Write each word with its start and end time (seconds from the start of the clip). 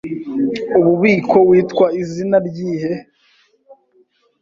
Ububiko 0.77 1.37
witwa 1.49 1.85
izina 2.01 2.37
ryihe? 2.47 2.93